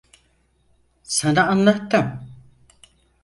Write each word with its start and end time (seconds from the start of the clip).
Sana 1.03 1.47
anlattım. 1.47 2.27